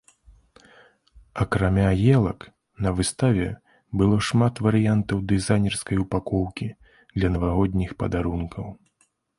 [1.43, 2.47] Акрамя елак,
[2.85, 3.47] на выставе
[4.03, 6.67] было шмат варыянтаў дызайнерскай упакоўкі
[7.17, 8.65] для навагодніх падарункаў.